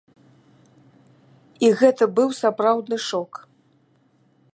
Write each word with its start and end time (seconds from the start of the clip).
І 1.67 1.69
гэта 1.81 2.03
быў 2.21 2.29
сапраўдны 2.41 2.97
шок. 3.09 3.31